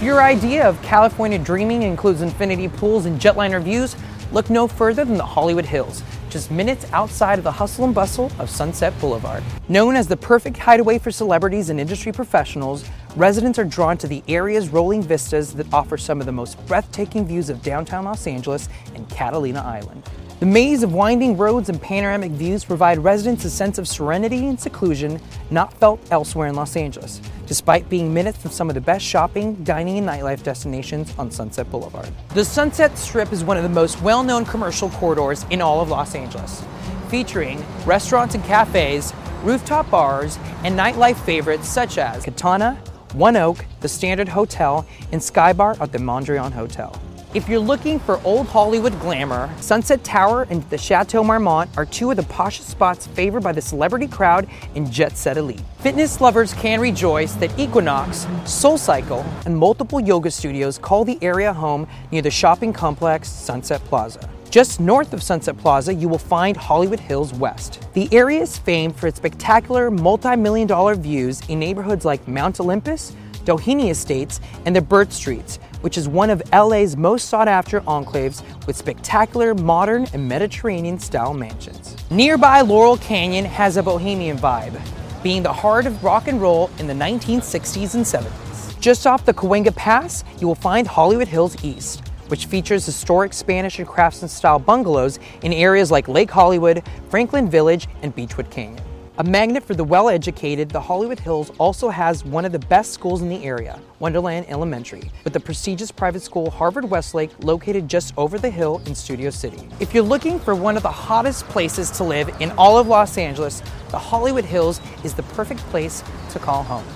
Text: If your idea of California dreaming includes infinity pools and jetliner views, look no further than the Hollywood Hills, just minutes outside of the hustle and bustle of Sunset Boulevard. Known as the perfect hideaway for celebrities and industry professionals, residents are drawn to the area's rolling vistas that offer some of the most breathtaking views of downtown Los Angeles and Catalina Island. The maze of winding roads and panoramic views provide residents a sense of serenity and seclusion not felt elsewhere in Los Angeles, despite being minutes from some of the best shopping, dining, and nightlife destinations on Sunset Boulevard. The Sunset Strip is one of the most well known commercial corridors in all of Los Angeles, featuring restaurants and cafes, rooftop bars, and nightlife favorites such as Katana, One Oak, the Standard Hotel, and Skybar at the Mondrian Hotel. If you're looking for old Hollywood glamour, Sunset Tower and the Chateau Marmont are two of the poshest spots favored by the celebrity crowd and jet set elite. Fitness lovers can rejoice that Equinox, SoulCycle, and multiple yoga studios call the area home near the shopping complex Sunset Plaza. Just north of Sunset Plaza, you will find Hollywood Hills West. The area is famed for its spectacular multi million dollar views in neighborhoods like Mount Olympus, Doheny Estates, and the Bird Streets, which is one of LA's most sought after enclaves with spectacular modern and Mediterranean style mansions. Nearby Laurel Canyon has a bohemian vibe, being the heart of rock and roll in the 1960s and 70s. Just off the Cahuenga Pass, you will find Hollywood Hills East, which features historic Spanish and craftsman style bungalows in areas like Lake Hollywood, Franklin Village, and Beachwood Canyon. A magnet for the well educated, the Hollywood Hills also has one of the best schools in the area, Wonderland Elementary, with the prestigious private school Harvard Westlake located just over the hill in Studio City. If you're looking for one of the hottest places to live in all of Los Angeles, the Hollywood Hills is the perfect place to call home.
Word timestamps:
If 0.00 0.06
your 0.06 0.22
idea 0.22 0.66
of 0.66 0.80
California 0.80 1.38
dreaming 1.38 1.82
includes 1.82 2.22
infinity 2.22 2.68
pools 2.68 3.04
and 3.04 3.20
jetliner 3.20 3.62
views, 3.62 3.94
look 4.32 4.48
no 4.48 4.66
further 4.66 5.04
than 5.04 5.18
the 5.18 5.26
Hollywood 5.26 5.66
Hills, 5.66 6.02
just 6.30 6.50
minutes 6.50 6.86
outside 6.94 7.36
of 7.38 7.44
the 7.44 7.52
hustle 7.52 7.84
and 7.84 7.94
bustle 7.94 8.32
of 8.38 8.48
Sunset 8.48 8.98
Boulevard. 8.98 9.44
Known 9.68 9.96
as 9.96 10.08
the 10.08 10.16
perfect 10.16 10.56
hideaway 10.56 10.98
for 10.98 11.10
celebrities 11.10 11.68
and 11.68 11.78
industry 11.78 12.12
professionals, 12.12 12.88
residents 13.14 13.58
are 13.58 13.64
drawn 13.64 13.98
to 13.98 14.06
the 14.06 14.22
area's 14.26 14.70
rolling 14.70 15.02
vistas 15.02 15.52
that 15.52 15.70
offer 15.70 15.98
some 15.98 16.18
of 16.18 16.24
the 16.24 16.32
most 16.32 16.56
breathtaking 16.66 17.26
views 17.26 17.50
of 17.50 17.60
downtown 17.60 18.06
Los 18.06 18.26
Angeles 18.26 18.70
and 18.94 19.06
Catalina 19.10 19.60
Island. 19.60 20.02
The 20.40 20.46
maze 20.46 20.82
of 20.82 20.94
winding 20.94 21.36
roads 21.36 21.68
and 21.68 21.78
panoramic 21.78 22.32
views 22.32 22.64
provide 22.64 22.98
residents 22.98 23.44
a 23.44 23.50
sense 23.50 23.76
of 23.76 23.86
serenity 23.86 24.46
and 24.46 24.58
seclusion 24.58 25.20
not 25.50 25.70
felt 25.74 26.00
elsewhere 26.10 26.48
in 26.48 26.54
Los 26.54 26.76
Angeles, 26.76 27.20
despite 27.46 27.90
being 27.90 28.14
minutes 28.14 28.38
from 28.38 28.50
some 28.50 28.70
of 28.70 28.74
the 28.74 28.80
best 28.80 29.04
shopping, 29.04 29.62
dining, 29.64 29.98
and 29.98 30.08
nightlife 30.08 30.42
destinations 30.42 31.12
on 31.18 31.30
Sunset 31.30 31.70
Boulevard. 31.70 32.08
The 32.30 32.42
Sunset 32.42 32.96
Strip 32.96 33.34
is 33.34 33.44
one 33.44 33.58
of 33.58 33.64
the 33.64 33.68
most 33.68 34.00
well 34.00 34.22
known 34.22 34.46
commercial 34.46 34.88
corridors 34.88 35.44
in 35.50 35.60
all 35.60 35.82
of 35.82 35.90
Los 35.90 36.14
Angeles, 36.14 36.64
featuring 37.10 37.62
restaurants 37.84 38.34
and 38.34 38.42
cafes, 38.44 39.12
rooftop 39.42 39.90
bars, 39.90 40.38
and 40.64 40.74
nightlife 40.74 41.22
favorites 41.26 41.68
such 41.68 41.98
as 41.98 42.24
Katana, 42.24 42.76
One 43.12 43.36
Oak, 43.36 43.66
the 43.80 43.88
Standard 43.88 44.28
Hotel, 44.28 44.86
and 45.12 45.20
Skybar 45.20 45.78
at 45.82 45.92
the 45.92 45.98
Mondrian 45.98 46.52
Hotel. 46.52 46.98
If 47.32 47.48
you're 47.48 47.60
looking 47.60 48.00
for 48.00 48.20
old 48.24 48.48
Hollywood 48.48 48.98
glamour, 48.98 49.48
Sunset 49.60 50.02
Tower 50.02 50.48
and 50.50 50.68
the 50.68 50.76
Chateau 50.76 51.22
Marmont 51.22 51.70
are 51.76 51.86
two 51.86 52.10
of 52.10 52.16
the 52.16 52.24
poshest 52.24 52.64
spots 52.64 53.06
favored 53.06 53.44
by 53.44 53.52
the 53.52 53.62
celebrity 53.62 54.08
crowd 54.08 54.48
and 54.74 54.90
jet 54.90 55.16
set 55.16 55.36
elite. 55.36 55.62
Fitness 55.78 56.20
lovers 56.20 56.52
can 56.54 56.80
rejoice 56.80 57.34
that 57.34 57.56
Equinox, 57.56 58.24
SoulCycle, 58.42 59.24
and 59.46 59.56
multiple 59.56 60.00
yoga 60.00 60.28
studios 60.28 60.76
call 60.76 61.04
the 61.04 61.20
area 61.22 61.52
home 61.52 61.86
near 62.10 62.20
the 62.20 62.32
shopping 62.32 62.72
complex 62.72 63.28
Sunset 63.28 63.80
Plaza. 63.84 64.28
Just 64.50 64.80
north 64.80 65.12
of 65.12 65.22
Sunset 65.22 65.56
Plaza, 65.56 65.94
you 65.94 66.08
will 66.08 66.18
find 66.18 66.56
Hollywood 66.56 66.98
Hills 66.98 67.32
West. 67.32 67.86
The 67.92 68.08
area 68.12 68.40
is 68.42 68.58
famed 68.58 68.96
for 68.96 69.06
its 69.06 69.18
spectacular 69.18 69.88
multi 69.88 70.34
million 70.34 70.66
dollar 70.66 70.96
views 70.96 71.42
in 71.48 71.60
neighborhoods 71.60 72.04
like 72.04 72.26
Mount 72.26 72.58
Olympus, 72.58 73.14
Doheny 73.44 73.90
Estates, 73.90 74.40
and 74.66 74.74
the 74.74 74.82
Bird 74.82 75.12
Streets, 75.12 75.60
which 75.80 75.98
is 75.98 76.08
one 76.08 76.30
of 76.30 76.42
LA's 76.52 76.96
most 76.96 77.28
sought 77.28 77.48
after 77.48 77.80
enclaves 77.82 78.42
with 78.66 78.76
spectacular 78.76 79.54
modern 79.54 80.06
and 80.12 80.28
Mediterranean 80.28 80.98
style 80.98 81.34
mansions. 81.34 81.96
Nearby 82.10 82.60
Laurel 82.60 82.96
Canyon 82.98 83.44
has 83.44 83.76
a 83.76 83.82
bohemian 83.82 84.36
vibe, 84.38 84.80
being 85.22 85.42
the 85.42 85.52
heart 85.52 85.86
of 85.86 86.02
rock 86.02 86.28
and 86.28 86.40
roll 86.40 86.70
in 86.78 86.86
the 86.86 86.94
1960s 86.94 87.94
and 87.94 88.04
70s. 88.04 88.78
Just 88.80 89.06
off 89.06 89.24
the 89.24 89.34
Cahuenga 89.34 89.74
Pass, 89.76 90.24
you 90.38 90.46
will 90.46 90.54
find 90.54 90.86
Hollywood 90.86 91.28
Hills 91.28 91.62
East, 91.62 92.02
which 92.28 92.46
features 92.46 92.86
historic 92.86 93.32
Spanish 93.32 93.78
and 93.78 93.86
craftsman 93.86 94.28
style 94.28 94.58
bungalows 94.58 95.18
in 95.42 95.52
areas 95.52 95.90
like 95.90 96.08
Lake 96.08 96.30
Hollywood, 96.30 96.82
Franklin 97.10 97.50
Village, 97.50 97.88
and 98.02 98.14
Beachwood 98.14 98.50
Canyon. 98.50 98.82
A 99.20 99.22
magnet 99.22 99.62
for 99.62 99.74
the 99.74 99.84
well 99.84 100.08
educated, 100.08 100.70
the 100.70 100.80
Hollywood 100.80 101.20
Hills 101.20 101.52
also 101.58 101.90
has 101.90 102.24
one 102.24 102.46
of 102.46 102.52
the 102.52 102.58
best 102.58 102.94
schools 102.94 103.20
in 103.20 103.28
the 103.28 103.44
area, 103.44 103.78
Wonderland 103.98 104.46
Elementary, 104.48 105.12
with 105.24 105.34
the 105.34 105.40
prestigious 105.40 105.90
private 105.90 106.22
school 106.22 106.50
Harvard 106.50 106.90
Westlake 106.90 107.28
located 107.40 107.86
just 107.86 108.14
over 108.16 108.38
the 108.38 108.48
hill 108.48 108.80
in 108.86 108.94
Studio 108.94 109.28
City. 109.28 109.68
If 109.78 109.92
you're 109.92 110.02
looking 110.02 110.40
for 110.40 110.54
one 110.54 110.74
of 110.74 110.82
the 110.82 110.90
hottest 110.90 111.46
places 111.48 111.90
to 111.98 112.02
live 112.02 112.34
in 112.40 112.50
all 112.52 112.78
of 112.78 112.86
Los 112.86 113.18
Angeles, 113.18 113.62
the 113.90 113.98
Hollywood 113.98 114.46
Hills 114.46 114.80
is 115.04 115.12
the 115.12 115.22
perfect 115.34 115.60
place 115.64 116.02
to 116.30 116.38
call 116.38 116.62
home. 116.62 116.86